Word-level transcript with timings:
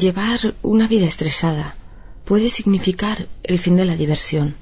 Llevar 0.00 0.54
una 0.62 0.88
vida 0.88 1.04
estresada 1.04 1.74
puede 2.24 2.48
significar 2.48 3.28
el 3.42 3.58
fin 3.58 3.76
de 3.76 3.84
la 3.84 3.96
diversión, 3.96 4.56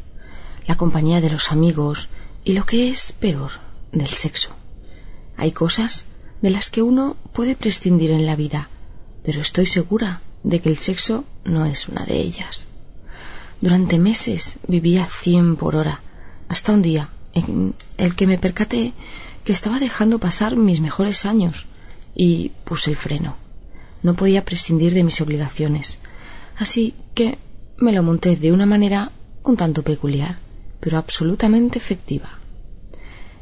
la 0.67 0.77
compañía 0.77 1.21
de 1.21 1.31
los 1.31 1.53
amigos 1.53 2.09
y 2.43 2.55
lo 2.55 2.67
que 2.67 2.91
es 2.91 3.13
peor, 3.13 3.53
del 3.93 4.09
sexo. 4.09 4.51
Hay 5.37 5.53
cosas 5.53 6.07
de 6.43 6.51
las 6.51 6.71
que 6.71 6.83
uno 6.83 7.17
puede 7.33 7.55
prescindir 7.55 8.11
en 8.11 8.27
la 8.27 8.35
vida, 8.35 8.69
pero 9.23 9.41
estoy 9.41 9.67
segura 9.67 10.23
de 10.43 10.61
que 10.61 10.71
el 10.71 10.77
sexo 10.77 11.25
no 11.45 11.67
es 11.67 11.87
una 11.87 12.05
de 12.05 12.17
ellas. 12.17 12.67
Durante 13.61 14.01
meses 14.01 14.57
vivía 14.67 15.07
cien 15.07 15.55
por 15.55 15.77
hora, 15.77 16.01
hasta 16.49 16.73
un 16.73 16.83
día 16.83 17.11
en 17.33 17.77
el 17.97 18.17
que 18.17 18.27
me 18.27 18.39
percaté 18.39 18.93
que 19.45 19.53
estaba 19.53 19.79
dejando 19.79 20.19
pasar 20.19 20.57
mis 20.57 20.81
mejores 20.81 21.25
años 21.25 21.67
y 22.17 22.51
puse 22.65 22.91
el 22.91 22.97
freno. 22.97 23.48
No 24.03 24.15
podía 24.15 24.45
prescindir 24.45 24.95
de 24.95 25.05
mis 25.05 25.21
obligaciones, 25.21 25.99
así 26.57 26.95
que 27.15 27.39
me 27.79 27.93
lo 27.93 28.03
monté 28.03 28.37
de 28.37 28.53
una 28.53 28.67
manera 28.67 29.13
un 29.45 29.57
tanto 29.57 29.83
peculiar, 29.83 30.39
pero 30.81 30.99
absolutamente 30.99 31.79
efectiva. 31.79 32.39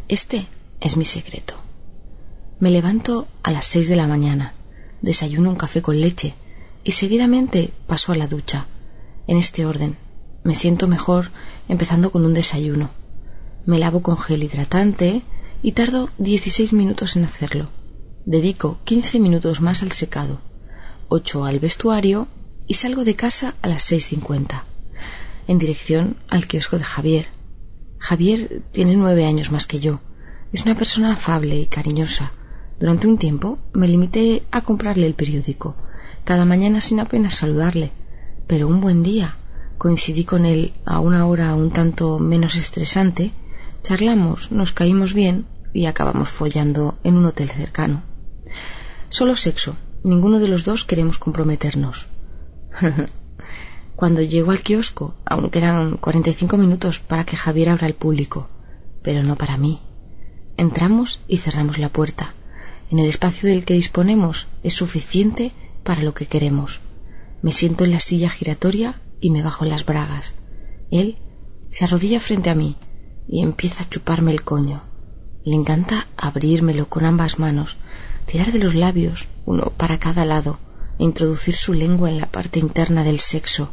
Este 0.08 0.46
es 0.80 0.96
mi 0.96 1.04
secreto. 1.04 1.54
Me 2.58 2.70
levanto 2.70 3.28
a 3.42 3.50
las 3.50 3.66
seis 3.66 3.88
de 3.88 3.96
la 3.96 4.06
mañana, 4.06 4.54
desayuno 5.02 5.50
un 5.50 5.56
café 5.56 5.82
con 5.82 6.00
leche 6.00 6.34
y 6.84 6.92
seguidamente 6.92 7.72
paso 7.86 8.12
a 8.12 8.16
la 8.16 8.28
ducha. 8.28 8.66
En 9.26 9.36
este 9.36 9.66
orden, 9.66 9.96
me 10.44 10.54
siento 10.54 10.86
mejor 10.86 11.30
empezando 11.68 12.12
con 12.12 12.24
un 12.24 12.32
desayuno. 12.32 12.90
Me 13.64 13.78
lavo 13.78 14.00
con 14.00 14.16
gel 14.16 14.44
hidratante 14.44 15.22
y 15.62 15.72
tardo 15.72 16.08
16 16.18 16.72
minutos 16.72 17.16
en 17.16 17.24
hacerlo. 17.24 17.68
Dedico 18.24 18.78
15 18.84 19.18
minutos 19.18 19.60
más 19.60 19.82
al 19.82 19.92
secado, 19.92 20.40
8 21.08 21.44
al 21.44 21.60
vestuario 21.60 22.28
y 22.66 22.74
salgo 22.74 23.04
de 23.04 23.14
casa 23.14 23.54
a 23.62 23.68
las 23.68 23.90
6.50, 23.90 24.64
en 25.46 25.58
dirección 25.58 26.16
al 26.28 26.46
kiosco 26.46 26.78
de 26.78 26.84
Javier. 26.84 27.26
Javier 27.98 28.62
tiene 28.72 28.96
nueve 28.96 29.24
años 29.24 29.50
más 29.50 29.66
que 29.66 29.80
yo. 29.80 30.00
Es 30.52 30.62
una 30.62 30.74
persona 30.74 31.12
afable 31.12 31.58
y 31.58 31.66
cariñosa. 31.66 32.32
Durante 32.78 33.06
un 33.06 33.18
tiempo 33.18 33.58
me 33.72 33.88
limité 33.88 34.42
a 34.50 34.60
comprarle 34.60 35.06
el 35.06 35.14
periódico, 35.14 35.76
cada 36.24 36.44
mañana 36.44 36.80
sin 36.80 37.00
apenas 37.00 37.34
saludarle, 37.34 37.92
pero 38.46 38.68
un 38.68 38.80
buen 38.80 39.02
día 39.02 39.36
coincidí 39.78 40.24
con 40.24 40.44
él 40.44 40.72
a 40.84 41.00
una 41.00 41.26
hora 41.26 41.54
un 41.54 41.70
tanto 41.70 42.18
menos 42.18 42.56
estresante, 42.56 43.32
charlamos, 43.82 44.50
nos 44.50 44.72
caímos 44.72 45.14
bien 45.14 45.46
y 45.72 45.86
acabamos 45.86 46.30
follando 46.30 46.98
en 47.04 47.16
un 47.16 47.26
hotel 47.26 47.50
cercano. 47.50 48.02
Solo 49.08 49.36
sexo. 49.36 49.76
Ninguno 50.02 50.38
de 50.38 50.48
los 50.48 50.64
dos 50.64 50.84
queremos 50.84 51.18
comprometernos. 51.18 52.06
Cuando 53.96 54.20
llego 54.20 54.50
al 54.50 54.60
kiosco, 54.60 55.14
aún 55.24 55.50
quedan 55.50 55.96
45 55.96 56.56
minutos 56.58 57.00
para 57.00 57.24
que 57.24 57.36
Javier 57.36 57.70
abra 57.70 57.86
al 57.86 57.94
público, 57.94 58.48
pero 59.02 59.22
no 59.22 59.36
para 59.36 59.56
mí. 59.56 59.80
Entramos 60.56 61.22
y 61.26 61.38
cerramos 61.38 61.78
la 61.78 61.88
puerta. 61.88 62.34
En 62.90 62.98
el 62.98 63.08
espacio 63.08 63.48
del 63.48 63.64
que 63.64 63.74
disponemos 63.74 64.46
es 64.62 64.74
suficiente 64.74 65.52
para 65.82 66.02
lo 66.02 66.14
que 66.14 66.26
queremos. 66.26 66.80
Me 67.42 67.52
siento 67.52 67.84
en 67.84 67.92
la 67.92 68.00
silla 68.00 68.30
giratoria 68.30 69.00
y 69.20 69.30
me 69.30 69.42
bajo 69.42 69.64
las 69.64 69.84
bragas. 69.86 70.34
Él 70.90 71.18
se 71.70 71.84
arrodilla 71.84 72.20
frente 72.20 72.50
a 72.50 72.54
mí 72.54 72.76
y 73.28 73.42
empieza 73.42 73.82
a 73.82 73.88
chuparme 73.88 74.30
el 74.32 74.42
coño. 74.42 74.82
Le 75.46 75.54
encanta 75.54 76.08
abrírmelo 76.16 76.88
con 76.88 77.04
ambas 77.04 77.38
manos, 77.38 77.76
tirar 78.26 78.50
de 78.50 78.58
los 78.58 78.74
labios, 78.74 79.28
uno 79.44 79.70
para 79.76 80.00
cada 80.00 80.24
lado, 80.24 80.58
e 80.98 81.04
introducir 81.04 81.54
su 81.54 81.72
lengua 81.72 82.10
en 82.10 82.18
la 82.18 82.26
parte 82.26 82.58
interna 82.58 83.04
del 83.04 83.20
sexo. 83.20 83.70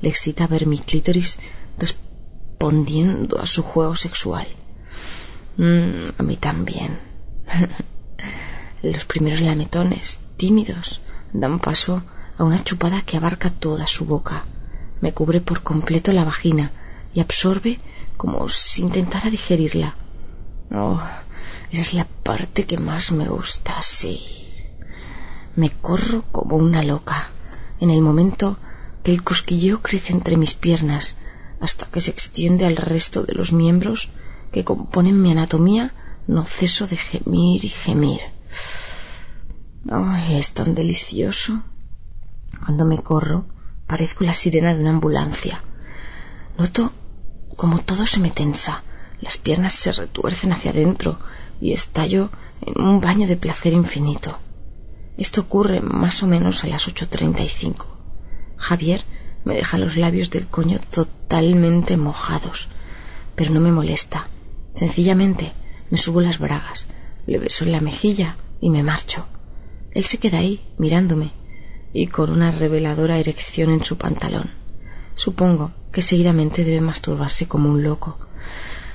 Le 0.00 0.08
excita 0.08 0.46
ver 0.46 0.64
mi 0.68 0.78
clítoris 0.78 1.40
respondiendo 1.76 3.40
a 3.40 3.48
su 3.48 3.64
juego 3.64 3.96
sexual. 3.96 4.46
Mm, 5.56 6.10
a 6.18 6.22
mí 6.22 6.36
también. 6.36 7.00
Los 8.82 9.04
primeros 9.04 9.40
lametones, 9.40 10.20
tímidos, 10.36 11.02
dan 11.32 11.58
paso 11.58 12.04
a 12.38 12.44
una 12.44 12.62
chupada 12.62 13.02
que 13.02 13.16
abarca 13.16 13.50
toda 13.50 13.88
su 13.88 14.04
boca. 14.04 14.44
Me 15.00 15.12
cubre 15.12 15.40
por 15.40 15.64
completo 15.64 16.12
la 16.12 16.22
vagina 16.22 16.70
y 17.12 17.18
absorbe 17.18 17.80
como 18.16 18.48
si 18.48 18.82
intentara 18.82 19.30
digerirla. 19.30 19.96
Oh, 20.74 21.00
esa 21.70 21.82
es 21.82 21.94
la 21.94 22.06
parte 22.06 22.64
que 22.64 22.78
más 22.78 23.12
me 23.12 23.28
gusta, 23.28 23.82
sí. 23.82 24.20
Me 25.54 25.70
corro 25.70 26.24
como 26.32 26.56
una 26.56 26.82
loca 26.82 27.30
en 27.80 27.90
el 27.90 28.00
momento 28.00 28.58
que 29.02 29.12
el 29.12 29.22
cosquilleo 29.22 29.82
crece 29.82 30.12
entre 30.12 30.36
mis 30.36 30.54
piernas 30.54 31.16
hasta 31.60 31.86
que 31.86 32.00
se 32.00 32.10
extiende 32.10 32.64
al 32.64 32.76
resto 32.76 33.22
de 33.24 33.34
los 33.34 33.52
miembros 33.52 34.08
que 34.50 34.64
componen 34.64 35.20
mi 35.20 35.30
anatomía, 35.32 35.94
no 36.26 36.44
ceso 36.44 36.86
de 36.86 36.96
gemir 36.96 37.64
y 37.64 37.68
gemir. 37.68 38.20
Ay, 39.90 40.36
es 40.36 40.52
tan 40.52 40.74
delicioso. 40.74 41.62
Cuando 42.64 42.84
me 42.84 43.02
corro, 43.02 43.46
parezco 43.86 44.24
la 44.24 44.34
sirena 44.34 44.74
de 44.74 44.80
una 44.80 44.90
ambulancia. 44.90 45.62
Noto 46.56 46.92
como 47.56 47.80
todo 47.80 48.06
se 48.06 48.20
me 48.20 48.30
tensa, 48.30 48.82
las 49.22 49.38
piernas 49.38 49.72
se 49.74 49.92
retuercen 49.92 50.52
hacia 50.52 50.72
adentro 50.72 51.18
y 51.60 51.72
estallo 51.72 52.30
en 52.60 52.82
un 52.82 53.00
baño 53.00 53.26
de 53.28 53.36
placer 53.36 53.72
infinito. 53.72 54.36
Esto 55.16 55.42
ocurre 55.42 55.80
más 55.80 56.22
o 56.24 56.26
menos 56.26 56.64
a 56.64 56.66
las 56.66 56.88
8.35. 56.88 57.86
Javier 58.56 59.04
me 59.44 59.54
deja 59.54 59.78
los 59.78 59.96
labios 59.96 60.28
del 60.30 60.48
coño 60.48 60.80
totalmente 60.90 61.96
mojados, 61.96 62.68
pero 63.36 63.52
no 63.52 63.60
me 63.60 63.70
molesta. 63.70 64.26
Sencillamente 64.74 65.52
me 65.88 65.98
subo 65.98 66.20
las 66.20 66.38
bragas, 66.38 66.88
le 67.26 67.38
beso 67.38 67.64
en 67.64 67.72
la 67.72 67.80
mejilla 67.80 68.36
y 68.60 68.70
me 68.70 68.82
marcho. 68.82 69.26
Él 69.92 70.04
se 70.04 70.18
queda 70.18 70.38
ahí, 70.38 70.60
mirándome, 70.78 71.30
y 71.92 72.08
con 72.08 72.30
una 72.30 72.50
reveladora 72.50 73.18
erección 73.18 73.70
en 73.70 73.84
su 73.84 73.98
pantalón. 73.98 74.50
Supongo 75.14 75.70
que 75.92 76.02
seguidamente 76.02 76.64
debe 76.64 76.80
masturbarse 76.80 77.46
como 77.46 77.68
un 77.68 77.82
loco, 77.84 78.18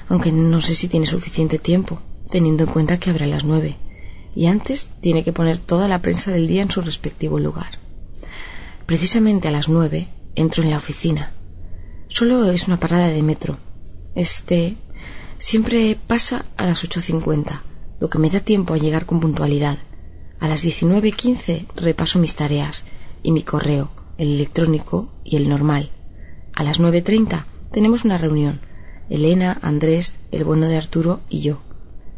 aunque 0.10 0.32
no 0.32 0.62
sé 0.62 0.74
si 0.74 0.88
tiene 0.88 1.06
suficiente 1.06 1.60
tiempo, 1.60 2.02
teniendo 2.30 2.64
en 2.64 2.72
cuenta 2.72 3.00
que 3.00 3.10
habrá 3.10 3.26
las 3.28 3.44
nueve, 3.44 3.78
y 4.36 4.48
antes 4.48 4.90
tiene 5.02 5.24
que 5.24 5.34
poner 5.34 5.58
toda 5.58 5.88
la 5.88 6.02
prensa 6.02 6.32
del 6.32 6.48
día 6.48 6.62
en 6.62 6.72
su 6.72 6.82
respectivo 6.82 7.40
lugar. 7.40 7.80
Precisamente 8.86 9.48
a 9.48 9.52
las 9.52 9.68
nueve 9.68 10.08
entro 10.36 10.64
en 10.64 10.70
la 10.70 10.78
oficina. 10.78 11.34
Solo 12.08 12.50
es 12.52 12.68
una 12.68 12.80
parada 12.80 13.10
de 13.10 13.24
metro. 13.24 13.58
Este 14.16 14.78
siempre 15.40 15.98
pasa 16.08 16.46
a 16.56 16.66
las 16.66 16.84
ocho 16.84 17.02
cincuenta, 17.02 17.64
lo 18.00 18.10
que 18.10 18.20
me 18.20 18.30
da 18.30 18.40
tiempo 18.40 18.74
a 18.74 18.78
llegar 18.78 19.06
con 19.06 19.20
puntualidad. 19.20 19.78
A 20.40 20.48
las 20.48 20.62
diecinueve 20.62 21.12
quince 21.12 21.66
repaso 21.76 22.20
mis 22.20 22.36
tareas 22.36 22.86
y 23.24 23.32
mi 23.32 23.44
correo, 23.44 23.90
el 24.18 24.36
electrónico 24.36 25.12
y 25.24 25.36
el 25.36 25.50
normal. 25.50 25.90
A 26.54 26.64
las 26.64 26.80
nueve 26.80 27.02
treinta 27.02 27.48
tenemos 27.72 28.06
una 28.06 28.18
reunión. 28.18 28.62
Elena, 29.10 29.58
Andrés, 29.62 30.18
el 30.32 30.44
bueno 30.44 30.68
de 30.68 30.78
Arturo 30.78 31.22
y 31.30 31.42
yo. 31.42 31.62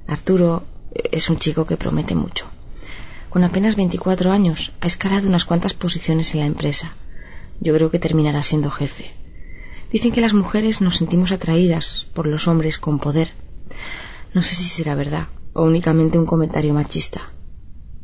Arturo 0.07 0.63
es 1.11 1.29
un 1.29 1.37
chico 1.37 1.65
que 1.65 1.77
promete 1.77 2.15
mucho. 2.15 2.47
Con 3.29 3.43
apenas 3.43 3.75
24 3.75 4.31
años 4.31 4.71
ha 4.81 4.87
escalado 4.87 5.27
unas 5.27 5.45
cuantas 5.45 5.73
posiciones 5.73 6.33
en 6.33 6.39
la 6.39 6.47
empresa. 6.47 6.95
Yo 7.59 7.75
creo 7.75 7.91
que 7.91 7.99
terminará 7.99 8.41
siendo 8.41 8.71
jefe. 8.71 9.11
Dicen 9.91 10.11
que 10.11 10.21
las 10.21 10.33
mujeres 10.33 10.81
nos 10.81 10.97
sentimos 10.97 11.31
atraídas 11.31 12.07
por 12.13 12.25
los 12.25 12.47
hombres 12.47 12.79
con 12.79 12.99
poder. 12.99 13.31
No 14.33 14.41
sé 14.41 14.55
si 14.55 14.63
será 14.63 14.95
verdad 14.95 15.27
o 15.53 15.63
únicamente 15.63 16.17
un 16.17 16.25
comentario 16.25 16.73
machista. 16.73 17.21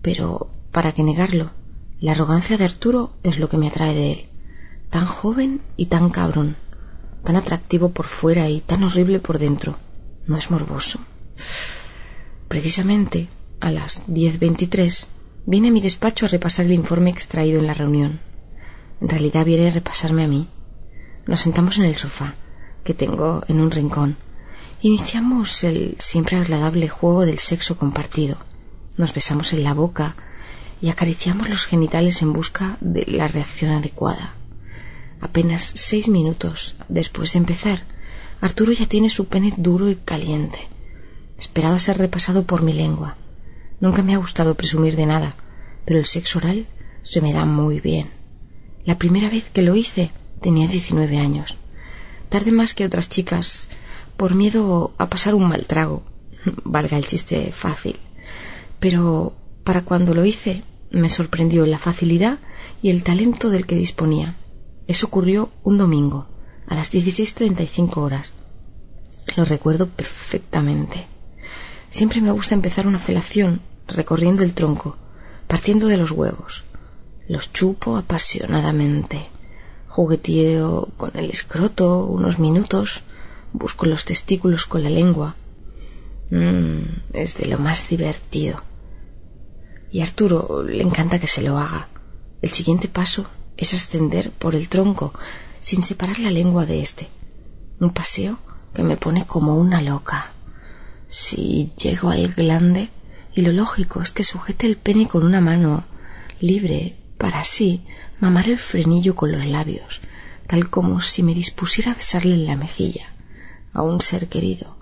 Pero, 0.01 0.49
¿para 0.71 0.91
qué 0.91 1.03
negarlo? 1.03 1.51
La 1.99 2.11
arrogancia 2.11 2.57
de 2.57 2.65
Arturo 2.65 3.13
es 3.23 3.39
lo 3.39 3.49
que 3.49 3.57
me 3.57 3.67
atrae 3.67 3.95
de 3.95 4.11
él. 4.11 4.25
Tan 4.89 5.05
joven 5.05 5.61
y 5.77 5.87
tan 5.87 6.09
cabrón. 6.09 6.57
Tan 7.25 7.35
atractivo 7.35 7.89
por 7.89 8.05
fuera 8.05 8.47
y 8.49 8.61
tan 8.61 8.83
horrible 8.83 9.19
por 9.19 9.39
dentro. 9.39 9.77
¿No 10.27 10.37
es 10.37 10.51
morboso? 10.51 10.99
Precisamente 12.47 13.27
a 13.59 13.71
las 13.71 14.05
10.23 14.05 15.07
viene 15.47 15.69
a 15.69 15.71
mi 15.71 15.81
despacho 15.81 16.25
a 16.25 16.29
repasar 16.29 16.67
el 16.67 16.73
informe 16.73 17.09
extraído 17.09 17.59
en 17.59 17.67
la 17.67 17.73
reunión. 17.73 18.19
En 19.01 19.09
realidad 19.09 19.43
viene 19.43 19.67
a 19.67 19.71
repasarme 19.71 20.23
a 20.23 20.27
mí. 20.27 20.47
Nos 21.25 21.41
sentamos 21.41 21.79
en 21.79 21.85
el 21.85 21.95
sofá, 21.95 22.35
que 22.83 22.93
tengo 22.93 23.43
en 23.47 23.59
un 23.59 23.71
rincón. 23.71 24.17
Iniciamos 24.81 25.63
el 25.63 25.95
siempre 25.97 26.37
agradable 26.37 26.87
juego 26.89 27.25
del 27.25 27.39
sexo 27.39 27.75
compartido. 27.75 28.37
Nos 28.97 29.15
besamos 29.15 29.51
en 29.53 29.63
la 29.63 29.73
boca 29.73 30.15
y 30.79 30.89
acariciamos 30.89 31.49
los 31.49 31.65
genitales 31.65 32.21
en 32.21 32.33
busca 32.33 32.77
de 32.81 33.03
la 33.07 33.27
reacción 33.27 33.71
adecuada. 33.71 34.35
Apenas 35.21 35.71
seis 35.75 36.07
minutos 36.07 36.75
después 36.89 37.33
de 37.33 37.39
empezar, 37.39 37.83
Arturo 38.41 38.71
ya 38.71 38.85
tiene 38.85 39.09
su 39.09 39.25
pene 39.25 39.53
duro 39.57 39.89
y 39.89 39.95
caliente 39.95 40.59
esperado 41.37 41.75
a 41.75 41.79
ser 41.79 41.97
repasado 41.97 42.45
por 42.45 42.61
mi 42.61 42.73
lengua. 42.73 43.17
Nunca 43.79 44.03
me 44.03 44.13
ha 44.13 44.17
gustado 44.17 44.55
presumir 44.55 44.95
de 44.95 45.05
nada, 45.05 45.35
pero 45.85 45.99
el 45.99 46.05
sexo 46.05 46.39
oral 46.39 46.67
se 47.03 47.21
me 47.21 47.33
da 47.33 47.45
muy 47.45 47.79
bien. 47.79 48.09
La 48.85 48.97
primera 48.97 49.29
vez 49.29 49.49
que 49.49 49.61
lo 49.61 49.75
hice 49.75 50.11
tenía 50.41 50.67
19 50.67 51.17
años. 51.17 51.57
Tardé 52.29 52.51
más 52.51 52.73
que 52.73 52.85
otras 52.85 53.09
chicas 53.09 53.67
por 54.17 54.33
miedo 54.33 54.93
a 54.97 55.09
pasar 55.09 55.35
un 55.35 55.47
mal 55.47 55.65
trago, 55.67 56.03
valga 56.63 56.97
el 56.97 57.05
chiste 57.05 57.51
fácil. 57.51 57.97
Pero 58.79 59.35
para 59.63 59.83
cuando 59.83 60.13
lo 60.13 60.25
hice 60.25 60.63
me 60.91 61.09
sorprendió 61.09 61.65
la 61.65 61.79
facilidad 61.79 62.39
y 62.81 62.89
el 62.89 63.03
talento 63.03 63.49
del 63.49 63.65
que 63.65 63.75
disponía. 63.75 64.35
Eso 64.87 65.07
ocurrió 65.07 65.49
un 65.63 65.77
domingo, 65.77 66.27
a 66.67 66.75
las 66.75 66.93
16.35 66.93 67.97
horas. 67.97 68.33
Lo 69.35 69.45
recuerdo 69.45 69.87
perfectamente. 69.87 71.07
Siempre 71.89 72.21
me 72.21 72.31
gusta 72.31 72.55
empezar 72.55 72.85
una 72.85 72.99
felación 72.99 73.61
recorriendo 73.87 74.43
el 74.43 74.53
tronco, 74.53 74.97
partiendo 75.47 75.87
de 75.87 75.97
los 75.97 76.11
huevos. 76.11 76.63
Los 77.27 77.51
chupo 77.51 77.97
apasionadamente. 77.97 79.27
Jugueteo 79.87 80.89
con 80.97 81.11
el 81.15 81.31
escroto 81.31 82.05
unos 82.05 82.37
minutos, 82.37 83.01
busco 83.53 83.85
los 83.85 84.05
testículos 84.05 84.65
con 84.65 84.83
la 84.83 84.89
lengua. 84.89 85.35
Mm, 86.29 87.13
es 87.13 87.37
de 87.37 87.47
lo 87.47 87.57
más 87.57 87.89
divertido. 87.89 88.61
Y 89.91 90.01
a 90.01 90.03
Arturo 90.03 90.63
le 90.63 90.83
encanta 90.83 91.19
que 91.19 91.27
se 91.27 91.41
lo 91.41 91.57
haga. 91.57 91.87
El 92.41 92.51
siguiente 92.51 92.87
paso 92.87 93.25
es 93.57 93.73
ascender 93.73 94.31
por 94.31 94.55
el 94.55 94.69
tronco 94.69 95.13
sin 95.61 95.83
separar 95.83 96.19
la 96.19 96.31
lengua 96.31 96.65
de 96.65 96.81
éste. 96.81 97.07
Un 97.79 97.93
paseo 97.93 98.39
que 98.73 98.83
me 98.83 98.97
pone 98.97 99.25
como 99.25 99.55
una 99.55 99.81
loca. 99.81 100.31
Si 101.07 101.71
llego 101.77 102.09
al 102.09 102.33
glande, 102.33 102.89
y 103.33 103.41
lo 103.41 103.51
lógico 103.51 104.01
es 104.01 104.11
que 104.11 104.23
sujete 104.23 104.67
el 104.67 104.77
pene 104.77 105.07
con 105.07 105.23
una 105.23 105.41
mano 105.41 105.83
libre 106.39 106.95
para 107.17 107.41
así 107.41 107.85
mamar 108.19 108.49
el 108.49 108.57
frenillo 108.57 109.15
con 109.15 109.31
los 109.31 109.45
labios, 109.45 110.01
tal 110.47 110.69
como 110.69 111.01
si 111.01 111.23
me 111.23 111.33
dispusiera 111.33 111.91
a 111.91 111.95
besarle 111.95 112.35
en 112.35 112.45
la 112.45 112.55
mejilla 112.55 113.13
a 113.73 113.81
un 113.81 113.99
ser 113.99 114.27
querido. 114.29 114.77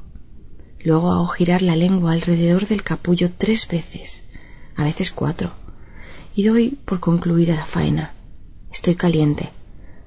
Luego 0.80 1.12
hago 1.12 1.28
girar 1.28 1.62
la 1.62 1.76
lengua 1.76 2.12
alrededor 2.12 2.68
del 2.68 2.84
capullo 2.84 3.32
tres 3.36 3.68
veces, 3.68 4.24
a 4.76 4.84
veces 4.84 5.12
cuatro, 5.12 5.52
y 6.36 6.44
doy 6.44 6.78
por 6.86 7.00
concluida 7.00 7.56
la 7.56 7.66
faena. 7.66 8.14
Estoy 8.74 8.96
caliente. 8.96 9.52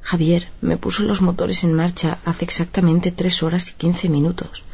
Javier 0.03 0.49
me 0.61 0.77
puso 0.77 1.05
los 1.05 1.23
motores 1.23 1.63
en 1.63 1.73
marcha 1.73 2.19
hace 2.25 2.45
exactamente 2.45 3.13
tres 3.13 3.45
horas 3.45 3.71
y 3.71 3.75
quince 3.75 4.09
minutos, 4.09 4.65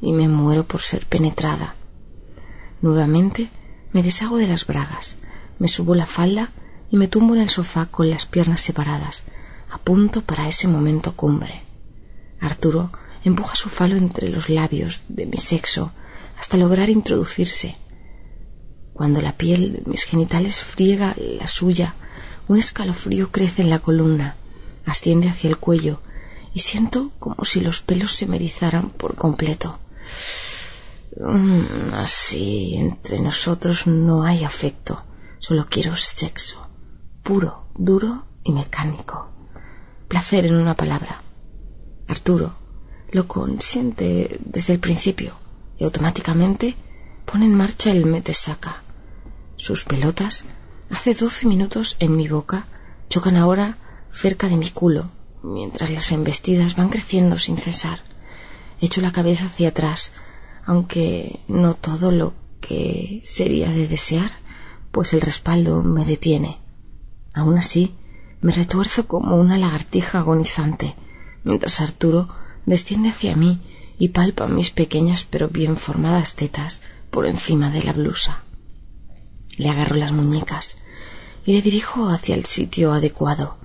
y 0.00 0.12
me 0.12 0.26
muero 0.26 0.64
por 0.66 0.82
ser 0.82 1.06
penetrada. 1.06 1.76
Nuevamente 2.82 3.48
me 3.92 4.02
deshago 4.02 4.38
de 4.38 4.48
las 4.48 4.66
bragas, 4.66 5.14
me 5.60 5.68
subo 5.68 5.94
la 5.94 6.06
falda 6.06 6.50
y 6.90 6.96
me 6.96 7.06
tumbo 7.06 7.36
en 7.36 7.42
el 7.42 7.48
sofá 7.48 7.86
con 7.86 8.10
las 8.10 8.26
piernas 8.26 8.60
separadas, 8.60 9.22
a 9.70 9.78
punto 9.78 10.22
para 10.22 10.48
ese 10.48 10.66
momento 10.66 11.14
cumbre. 11.14 11.62
Arturo 12.40 12.90
empuja 13.24 13.54
su 13.54 13.68
falo 13.68 13.96
entre 13.96 14.30
los 14.30 14.48
labios 14.48 15.04
de 15.08 15.26
mi 15.26 15.36
sexo 15.36 15.92
hasta 16.36 16.56
lograr 16.56 16.90
introducirse. 16.90 17.76
Cuando 18.94 19.22
la 19.22 19.36
piel 19.36 19.74
de 19.74 19.82
mis 19.86 20.02
genitales 20.02 20.60
friega 20.60 21.14
la 21.38 21.46
suya, 21.46 21.94
un 22.48 22.58
escalofrío 22.58 23.30
crece 23.30 23.62
en 23.62 23.70
la 23.70 23.78
columna, 23.78 24.36
asciende 24.86 25.28
hacia 25.28 25.50
el 25.50 25.58
cuello 25.58 26.00
y 26.54 26.60
siento 26.60 27.12
como 27.18 27.44
si 27.44 27.60
los 27.60 27.82
pelos 27.82 28.14
se 28.14 28.26
me 28.26 28.36
erizaran 28.36 28.90
por 28.90 29.14
completo. 29.14 29.78
Mm, 31.16 31.94
así, 31.94 32.76
entre 32.76 33.20
nosotros 33.20 33.86
no 33.86 34.24
hay 34.24 34.44
afecto, 34.44 35.02
solo 35.38 35.66
quiero 35.68 35.96
sexo, 35.96 36.66
puro, 37.22 37.68
duro 37.76 38.24
y 38.44 38.52
mecánico. 38.52 39.28
Placer 40.08 40.46
en 40.46 40.54
una 40.54 40.74
palabra. 40.74 41.22
Arturo 42.08 42.56
lo 43.10 43.26
consiente 43.26 44.38
desde 44.44 44.74
el 44.74 44.80
principio 44.80 45.34
y 45.78 45.84
automáticamente 45.84 46.76
pone 47.24 47.46
en 47.46 47.54
marcha 47.54 47.90
el 47.90 48.06
mete-saca. 48.06 48.82
Sus 49.56 49.84
pelotas, 49.84 50.44
hace 50.90 51.14
doce 51.14 51.46
minutos 51.46 51.96
en 52.00 52.16
mi 52.16 52.28
boca, 52.28 52.66
chocan 53.08 53.36
ahora 53.36 53.78
cerca 54.10 54.48
de 54.48 54.56
mi 54.56 54.70
culo, 54.70 55.10
mientras 55.42 55.90
las 55.90 56.12
embestidas 56.12 56.76
van 56.76 56.88
creciendo 56.88 57.38
sin 57.38 57.58
cesar. 57.58 58.00
Echo 58.80 59.00
la 59.00 59.12
cabeza 59.12 59.46
hacia 59.46 59.68
atrás, 59.68 60.12
aunque 60.64 61.40
no 61.48 61.74
todo 61.74 62.10
lo 62.12 62.34
que 62.60 63.20
sería 63.24 63.70
de 63.70 63.88
desear, 63.88 64.30
pues 64.90 65.12
el 65.12 65.20
respaldo 65.20 65.82
me 65.82 66.04
detiene. 66.04 66.58
Aún 67.34 67.58
así, 67.58 67.94
me 68.40 68.52
retuerzo 68.52 69.06
como 69.06 69.36
una 69.36 69.58
lagartija 69.58 70.18
agonizante, 70.18 70.94
mientras 71.44 71.80
Arturo 71.80 72.28
desciende 72.66 73.10
hacia 73.10 73.36
mí 73.36 73.60
y 73.98 74.08
palpa 74.08 74.46
mis 74.46 74.70
pequeñas 74.70 75.26
pero 75.28 75.48
bien 75.48 75.76
formadas 75.76 76.34
tetas 76.34 76.80
por 77.10 77.26
encima 77.26 77.70
de 77.70 77.82
la 77.82 77.92
blusa. 77.92 78.42
Le 79.58 79.68
agarro 79.68 79.96
las 79.96 80.12
muñecas 80.12 80.76
y 81.44 81.52
le 81.52 81.62
dirijo 81.62 82.08
hacia 82.08 82.36
el 82.36 82.44
sitio 82.44 82.92
adecuado. 82.92 83.58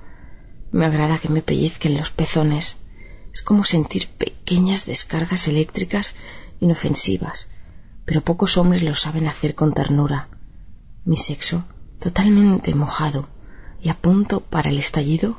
Me 0.71 0.85
agrada 0.85 1.19
que 1.19 1.29
me 1.29 1.43
pellizquen 1.43 1.95
los 1.95 2.11
pezones. 2.11 2.77
Es 3.31 3.43
como 3.43 3.63
sentir 3.63 4.07
pequeñas 4.07 4.87
descargas 4.87 5.47
eléctricas 5.47 6.15
inofensivas, 6.59 7.47
pero 8.05 8.21
pocos 8.21 8.57
hombres 8.57 8.81
lo 8.81 8.95
saben 8.95 9.27
hacer 9.27 9.53
con 9.53 9.73
ternura. 9.73 10.29
Mi 11.05 11.17
sexo, 11.17 11.63
totalmente 11.99 12.73
mojado 12.73 13.29
y 13.79 13.89
a 13.89 13.93
punto 13.93 14.39
para 14.39 14.69
el 14.69 14.79
estallido, 14.79 15.37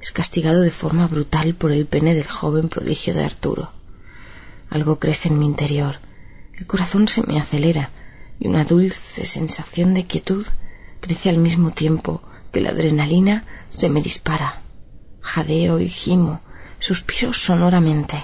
es 0.00 0.10
castigado 0.10 0.62
de 0.62 0.72
forma 0.72 1.06
brutal 1.06 1.54
por 1.54 1.70
el 1.70 1.86
pene 1.86 2.14
del 2.14 2.26
joven 2.26 2.68
prodigio 2.68 3.14
de 3.14 3.24
Arturo. 3.24 3.70
Algo 4.68 4.98
crece 4.98 5.28
en 5.28 5.38
mi 5.38 5.46
interior, 5.46 6.00
el 6.58 6.66
corazón 6.66 7.06
se 7.06 7.22
me 7.22 7.38
acelera 7.38 7.90
y 8.38 8.48
una 8.48 8.64
dulce 8.64 9.26
sensación 9.26 9.94
de 9.94 10.06
quietud 10.06 10.46
crece 11.00 11.30
al 11.30 11.38
mismo 11.38 11.70
tiempo 11.70 12.22
que 12.52 12.60
la 12.60 12.70
adrenalina 12.70 13.44
se 13.70 13.88
me 13.88 14.02
dispara. 14.02 14.62
Jadeo 15.20 15.80
y 15.80 15.88
gimo, 15.88 16.40
suspiro 16.78 17.32
sonoramente. 17.32 18.22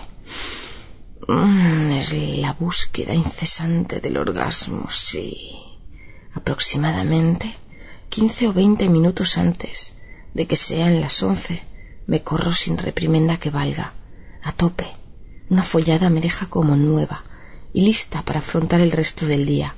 Mm, 1.27 1.93
es 1.93 2.13
la 2.13 2.53
búsqueda 2.55 3.15
incesante 3.15 4.01
del 4.01 4.17
orgasmo, 4.17 4.91
sí. 4.91 5.59
Aproximadamente 6.35 7.55
quince 8.09 8.49
o 8.49 8.53
veinte 8.53 8.89
minutos 8.89 9.39
antes 9.39 9.93
de 10.35 10.47
que 10.47 10.57
sean 10.57 11.01
las 11.01 11.23
once, 11.23 11.63
me 12.07 12.23
corro 12.23 12.53
sin 12.55 12.79
reprimenda 12.79 13.39
que 13.39 13.51
valga, 13.51 13.93
a 14.43 14.53
tope. 14.53 14.87
Una 15.51 15.63
follada 15.63 16.11
me 16.11 16.21
deja 16.21 16.47
como 16.47 16.77
nueva 16.77 17.25
y 17.73 17.83
lista 17.83 18.23
para 18.23 18.39
afrontar 18.39 18.81
el 18.81 18.93
resto 18.93 19.27
del 19.27 19.47
día. 19.47 19.75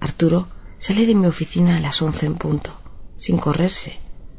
Arturo 0.00 0.48
sale 0.78 1.06
de 1.06 1.14
mi 1.14 1.26
oficina 1.26 1.76
a 1.76 1.80
las 1.80 2.02
once 2.02 2.26
en 2.26 2.34
punto, 2.34 2.78
sin 3.16 3.38
correrse. 3.38 3.98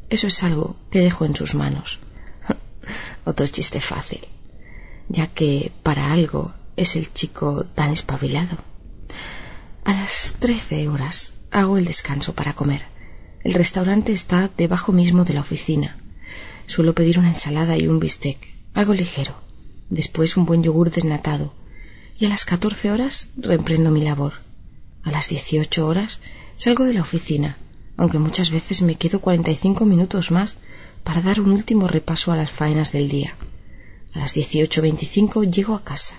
Eso 0.10 0.28
es 0.28 0.44
algo 0.44 0.76
que 0.92 1.02
dejo 1.02 1.26
en 1.26 1.36
sus 1.36 1.56
manos. 1.56 2.00
Otro 3.26 3.48
chiste 3.48 3.82
fácil 3.82 4.22
ya 5.10 5.28
que 5.28 5.72
para 5.84 6.12
algo 6.12 6.54
es 6.76 6.96
el 6.96 7.14
chico 7.14 7.66
tan 7.66 7.92
espabilado. 7.92 8.58
A 9.84 9.94
las 9.94 10.36
trece 10.40 10.88
horas 10.88 11.34
hago 11.52 11.78
el 11.78 11.86
descanso 11.86 12.34
para 12.34 12.54
comer. 12.54 12.84
El 13.44 13.54
restaurante 13.54 14.12
está 14.12 14.50
debajo 14.58 14.92
mismo 14.92 15.24
de 15.24 15.36
la 15.36 15.42
oficina. 15.42 15.98
Suelo 16.66 16.96
pedir 16.96 17.20
una 17.20 17.30
ensalada 17.30 17.78
y 17.78 17.88
un 17.88 18.00
bistec, 18.00 18.40
algo 18.74 18.94
ligero. 18.94 19.36
Después 19.90 20.36
un 20.36 20.46
buen 20.46 20.64
yogur 20.64 20.90
desnatado. 20.90 21.54
Y 22.18 22.26
a 22.26 22.30
las 22.30 22.46
catorce 22.46 22.92
horas 22.92 23.30
reemprendo 23.38 23.92
mi 23.92 24.02
labor. 24.02 24.34
A 25.06 25.12
las 25.12 25.30
dieciocho 25.30 25.88
horas 25.88 26.20
salgo 26.56 26.84
de 26.84 26.94
la 26.94 27.02
oficina, 27.02 27.58
aunque 27.96 28.20
muchas 28.20 28.50
veces 28.50 28.82
me 28.82 28.96
quedo 28.96 29.22
cuarenta 29.22 29.52
y 29.52 29.56
cinco 29.56 29.86
minutos 29.86 30.32
más 30.32 30.58
para 31.04 31.22
dar 31.22 31.40
un 31.40 31.52
último 31.52 31.88
repaso 31.88 32.32
a 32.32 32.36
las 32.36 32.52
faenas 32.52 32.92
del 32.92 33.08
día. 33.08 33.36
A 34.14 34.20
las 34.20 34.36
18.25 34.36 35.50
llego 35.50 35.76
a 35.76 35.84
casa. 35.84 36.16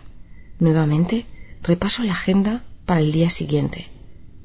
Nuevamente 0.61 1.26
repaso 1.62 2.05
la 2.05 2.12
agenda 2.12 2.64
para 2.87 3.00
el 3.00 3.12
día 3.12 3.28
siguiente. 3.28 3.88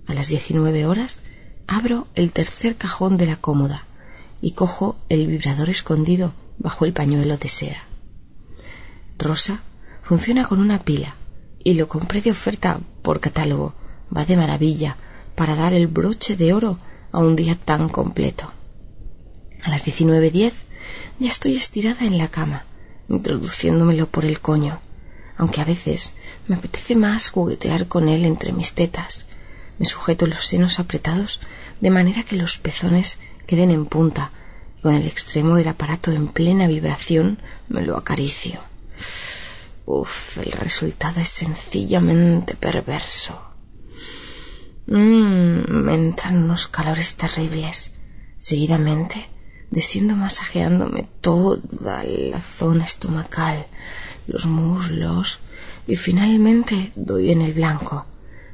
A 0.08 0.14
las 0.14 0.28
19 0.28 0.86
horas 0.88 1.20
abro 1.68 2.08
el 2.16 2.34
tercer 2.34 2.76
cajón 2.76 3.18
de 3.18 3.28
la 3.28 3.38
cómoda 3.38 3.86
y 4.42 4.52
cojo 4.52 4.98
el 5.08 5.28
vibrador 5.28 5.70
escondido 5.70 6.34
bajo 6.58 6.86
el 6.86 6.94
pañuelo 6.94 7.38
de 7.38 7.48
seda. 7.48 7.84
Rosa 9.18 9.62
funciona 10.02 10.46
con 10.46 10.60
una 10.60 10.80
pila 10.80 11.16
y 11.64 11.76
lo 11.76 11.88
compré 11.88 12.22
de 12.22 12.32
oferta 12.32 12.80
por 13.04 13.20
catálogo. 13.20 13.76
Va 14.16 14.26
de 14.26 14.38
maravilla 14.38 14.98
para 15.36 15.56
dar 15.56 15.74
el 15.74 15.88
broche 15.88 16.36
de 16.36 16.54
oro 16.54 16.78
a 17.12 17.20
un 17.20 17.36
día 17.36 17.56
tan 17.56 17.90
completo. 17.90 18.52
A 19.64 19.70
las 19.70 19.86
19.10 19.86 20.54
ya 21.20 21.30
estoy 21.30 21.56
estirada 21.56 22.06
en 22.06 22.18
la 22.18 22.28
cama 22.28 22.66
introduciéndomelo 23.12 24.08
por 24.08 24.26
el 24.26 24.40
coño, 24.40 24.82
aunque 25.38 25.62
a 25.62 25.66
veces 25.66 26.14
me 26.48 26.56
apetece 26.56 26.96
más 26.96 27.30
juguetear 27.30 27.88
con 27.88 28.10
él 28.10 28.26
entre 28.26 28.54
mis 28.54 28.74
tetas. 28.74 29.26
Me 29.78 29.86
sujeto 29.86 30.28
los 30.28 30.46
senos 30.46 30.80
apretados 30.80 31.42
de 31.80 31.90
manera 31.90 32.24
que 32.24 32.36
los 32.36 32.58
pezones 32.58 33.18
queden 33.48 33.72
en 33.72 33.86
punta 33.86 34.32
y 34.78 34.82
con 34.82 34.96
el 34.96 35.08
extremo 35.08 35.56
del 35.56 35.68
aparato 35.68 36.12
en 36.12 36.28
plena 36.28 36.68
vibración 36.68 37.40
me 37.68 37.82
lo 37.82 37.98
acaricio. 37.98 38.62
Uf, 39.86 40.38
el 40.38 40.52
resultado 40.52 41.20
es 41.20 41.30
sencillamente 41.30 42.56
perverso. 42.56 43.51
Me 44.88 45.96
entran 45.96 46.44
unos 46.44 46.68
calores 46.68 47.16
terribles. 47.16 47.92
Seguidamente 48.40 49.30
desciendo 49.72 50.18
masajeándome 50.18 51.08
toda 51.22 52.04
la 52.04 52.42
zona 52.42 52.84
estomacal, 52.84 53.66
los 54.28 54.46
muslos 54.46 55.40
y 55.88 55.96
finalmente 55.96 56.92
doy 56.96 57.32
en 57.32 57.42
el 57.42 57.54
blanco, 57.54 58.06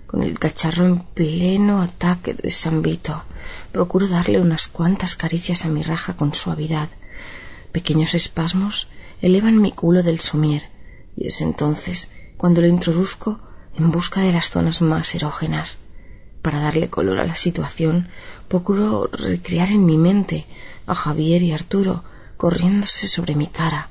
con 0.06 0.22
el 0.22 0.38
cacharro 0.40 0.86
en 0.86 1.00
pleno 1.00 1.82
ataque 1.82 2.36
de 2.36 2.54
Vito. 2.82 3.24
Procuro 3.72 4.08
darle 4.08 4.40
unas 4.40 4.68
cuantas 4.68 5.16
caricias 5.16 5.66
a 5.66 5.70
mi 5.70 5.82
raja 5.82 6.16
con 6.16 6.34
suavidad. 6.34 6.88
Pequeños 7.72 8.14
espasmos 8.14 8.88
elevan 9.22 9.60
mi 9.60 9.72
culo 9.72 10.04
del 10.04 10.20
somier 10.20 10.70
y 11.16 11.28
es 11.28 11.42
entonces 11.42 12.10
cuando 12.38 12.62
lo 12.62 12.68
introduzco 12.68 13.40
en 13.76 13.92
busca 13.92 14.22
de 14.22 14.34
las 14.34 14.52
zonas 14.52 14.82
más 14.82 15.16
erógenas. 15.16 15.80
Para 16.42 16.60
darle 16.60 16.90
color 16.90 17.20
a 17.20 17.26
la 17.26 17.36
situación, 17.36 18.10
procuro 18.48 19.10
recrear 19.12 19.70
en 19.70 19.86
mi 19.86 19.98
mente 19.98 20.46
a 20.86 20.96
Javier 20.96 21.42
y 21.42 21.52
Arturo 21.52 22.04
corriéndose 22.38 23.08
sobre 23.08 23.36
mi 23.36 23.48
cara. 23.48 23.90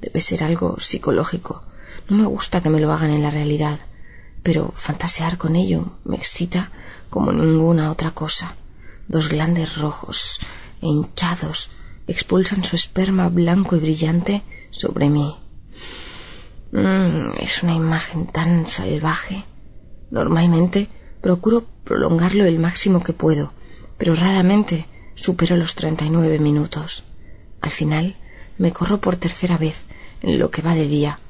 Debe 0.00 0.20
ser 0.20 0.44
algo 0.44 0.78
psicológico. 0.80 1.62
No 2.08 2.16
me 2.16 2.26
gusta 2.26 2.62
que 2.62 2.70
me 2.70 2.80
lo 2.80 2.92
hagan 2.92 3.10
en 3.10 3.22
la 3.22 3.30
realidad, 3.30 3.78
pero 4.42 4.72
fantasear 4.74 5.36
con 5.36 5.56
ello 5.56 5.92
me 6.04 6.16
excita 6.16 6.72
como 7.10 7.32
ninguna 7.32 7.90
otra 7.90 8.12
cosa. 8.12 8.54
Dos 9.08 9.28
glandes 9.28 9.76
rojos 9.76 10.40
e 10.80 10.86
hinchados 10.86 11.70
expulsan 12.06 12.64
su 12.64 12.76
esperma 12.76 13.28
blanco 13.28 13.76
y 13.76 13.80
brillante 13.80 14.42
sobre 14.70 15.10
mí. 15.10 15.36
Mm, 16.72 17.32
es 17.40 17.62
una 17.62 17.74
imagen 17.74 18.26
tan 18.26 18.66
salvaje. 18.66 19.44
Normalmente 20.10 20.88
procuro 21.20 21.66
prolongarlo 21.84 22.44
el 22.44 22.58
máximo 22.58 23.02
que 23.02 23.12
puedo, 23.12 23.52
pero 23.98 24.14
raramente 24.14 24.86
supero 25.14 25.56
los 25.56 25.74
treinta 25.74 26.04
y 26.04 26.10
nueve 26.10 26.38
minutos. 26.38 27.04
Al 27.60 27.70
final 27.70 28.16
me 28.58 28.72
corro 28.72 29.00
por 29.00 29.16
tercera 29.16 29.58
vez 29.58 29.84
en 30.22 30.38
lo 30.38 30.50
que 30.50 30.62
va 30.62 30.74
de 30.74 30.88
día, 30.88 31.20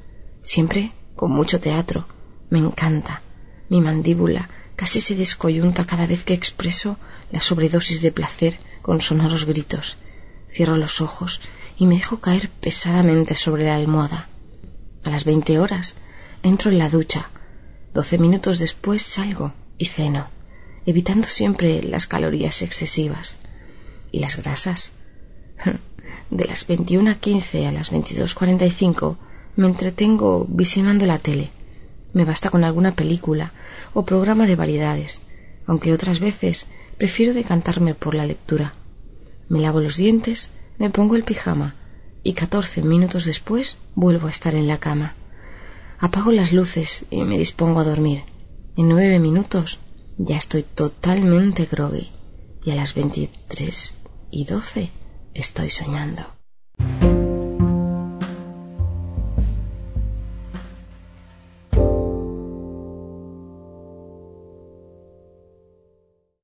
siempre 0.43 0.93
con 1.17 1.33
mucho 1.33 1.61
teatro. 1.61 2.07
Me 2.51 2.59
encanta. 2.59 3.23
Mi 3.69 3.81
mandíbula 3.81 4.49
casi 4.77 5.01
se 5.01 5.15
descoyunta 5.15 5.85
cada 5.85 6.07
vez 6.07 6.25
que 6.25 6.35
expreso 6.35 6.97
la 7.31 7.41
sobredosis 7.41 8.03
de 8.03 8.13
placer 8.13 8.59
con 8.83 9.01
sonoros 9.01 9.45
gritos. 9.45 9.99
Cierro 10.49 10.77
los 10.77 11.01
ojos 11.01 11.41
y 11.77 11.87
me 11.87 11.97
dejo 11.97 12.21
caer 12.21 12.49
pesadamente 12.49 13.35
sobre 13.35 13.65
la 13.65 13.77
almohada. 13.77 14.29
A 15.05 15.11
las 15.11 15.25
veinte 15.25 15.59
horas 15.59 15.97
entro 16.43 16.71
en 16.71 16.79
la 16.79 16.91
ducha. 16.91 17.31
Doce 17.95 18.19
minutos 18.19 18.59
después 18.59 19.03
salgo 19.03 19.53
y 19.81 19.87
ceno, 19.87 20.29
evitando 20.85 21.27
siempre 21.27 21.83
las 21.83 22.07
calorías 22.07 22.61
excesivas 22.61 23.39
y 24.13 24.19
las 24.19 24.37
grasas. 24.37 24.93
De 26.31 26.45
las 26.45 26.69
21.15 26.69 27.67
a 27.67 27.73
las 27.73 27.91
22.45 27.91 29.17
me 29.57 29.67
entretengo 29.67 30.47
visionando 30.49 31.07
la 31.07 31.19
tele. 31.19 31.51
Me 32.13 32.27
basta 32.27 32.51
con 32.51 32.63
alguna 32.63 32.95
película 32.95 33.53
o 33.95 34.05
programa 34.05 34.47
de 34.47 34.55
variedades, 34.55 35.23
aunque 35.67 35.95
otras 35.95 36.21
veces 36.21 36.67
prefiero 36.99 37.33
decantarme 37.33 37.95
por 37.95 38.15
la 38.15 38.27
lectura. 38.27 38.75
Me 39.49 39.61
lavo 39.61 39.81
los 39.81 39.97
dientes, 39.97 40.51
me 40.79 40.91
pongo 40.91 41.17
el 41.17 41.25
pijama 41.25 41.75
y 42.23 42.35
catorce 42.35 42.83
minutos 42.83 43.25
después 43.25 43.79
vuelvo 43.95 44.27
a 44.27 44.31
estar 44.31 44.55
en 44.55 44.69
la 44.69 44.79
cama. 44.79 45.15
Apago 45.99 46.33
las 46.33 46.53
luces 46.53 47.07
y 47.11 47.23
me 47.23 47.39
dispongo 47.39 47.81
a 47.81 47.85
dormir. 47.85 48.23
En 48.77 48.89
nueve 48.89 49.19
minutos 49.19 49.79
ya 50.17 50.37
estoy 50.37 50.63
totalmente 50.63 51.67
groggy 51.71 52.11
y 52.65 52.71
a 52.71 52.75
las 52.75 52.95
veintitrés 52.95 53.97
y 54.31 54.45
doce 54.45 54.91
estoy 55.35 55.71
soñando. 55.71 56.23